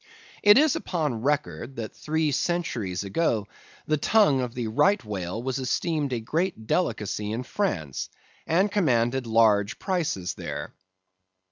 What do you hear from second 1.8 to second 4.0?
three centuries ago the